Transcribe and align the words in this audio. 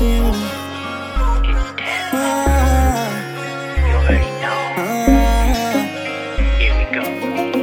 you. 0.00 0.34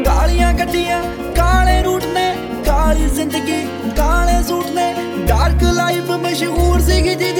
ਕਾਲੀਆਂ 0.05 0.53
ਗੱਡੀਆਂ 0.53 1.01
ਕਾਲੇ 1.35 1.81
ਰੂਟ 1.81 2.05
ਨੇ 2.05 2.25
ਕਾਲੀ 2.65 3.07
ਜ਼ਿੰਦਗੀ 3.07 3.57
ਕਾਲੇ 3.97 4.41
ਸੂਟ 4.43 4.67
ਨੇ 4.69 4.93
ਡਾਰਕ 5.27 5.63
ਲਾਈਫ 5.73 6.11
ਮਸ਼ਹੂਰ 6.23 6.79
ਸੀਗੀ 6.81 7.15
ਜੀ 7.15 7.30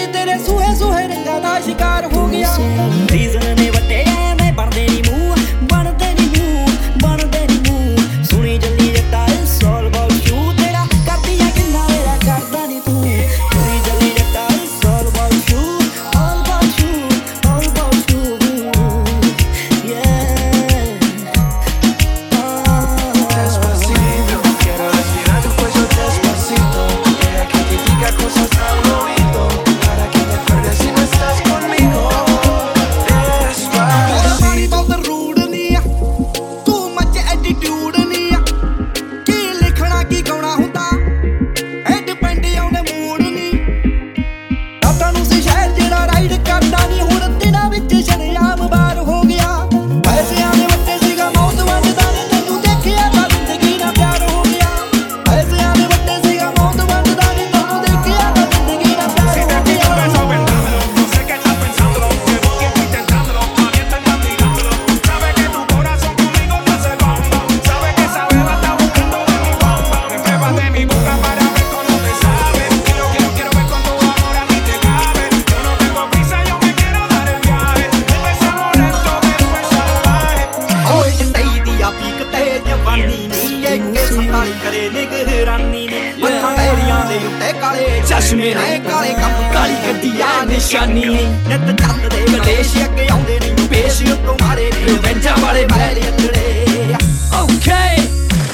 ਤੇ 87.42 87.52
ਕਾਲੇ 87.62 88.02
ਚਸ਼ਮੇ 88.10 88.54
ਨੇ 88.56 88.78
ਕਾਲੇ 88.80 89.14
ਕੰਮ 89.14 89.52
ਕਾਲੀ 89.54 89.76
ਗੱਡੀਆਂ 89.86 90.46
ਨਿਸ਼ਾਨੀ 90.48 91.06
ਨਿਤ 91.48 91.72
ਚੱਲਦੇ 91.82 92.22
ਵਿਦੇਸ਼ 92.24 92.76
ਅੱਗੇ 92.84 93.08
ਆਉਂਦੇ 93.12 93.40
ਨਹੀਂ 93.40 93.68
ਪੇਸ਼ 93.70 94.02
ਉਤੋਂ 94.12 94.36
ਮਾਰੇ 94.42 94.70
ਨੇ 94.76 94.94
ਵੈਂਜਾ 95.06 95.36
ਵਾਲੇ 95.42 95.66
ਬੈਲੇ 95.74 96.02
ਅੰਦਰੇ 96.10 96.96
okay 97.42 97.80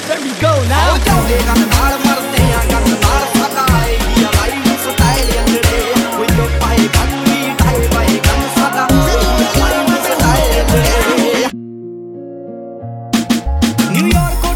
there 0.07 0.19
we 0.19 0.31
go 0.41 0.51
now 0.67 0.91
ਜਾਂਦੇ 1.05 1.39
ਨਾਲ 1.47 1.59
ਨਾਲ 1.65 1.97
ਮਰਦੇ 2.05 2.43
ਆ 2.53 2.63
ਗੱਲ 2.71 2.87
ਨਾਲ 2.93 3.25
ਸਤਾਏ 3.33 3.97
ਯਾ 4.21 4.29
ਲਾਈਫ 4.35 4.69
ਸਟਾਈਲ 4.85 5.33
ਅੰਦਰੇ 5.39 5.81
ਕੋਈ 6.15 6.27
ਜੋ 6.37 6.47
ਪਾਏ 6.61 6.87
ਗੱਲ 6.95 7.11
ਵੀ 7.25 7.49
ਢਾਈ 7.61 7.87
ਪਾਏ 7.95 8.17
ਗੱਲ 8.27 8.47
ਸਦਾ 8.55 8.87
ਲਾਈਫ 9.57 9.91
ਸਟਾਈਲ 10.07 10.61
ਅੰਦਰੇ 10.61 11.45
ਨਿਊਯਾਰਕ 13.91 14.46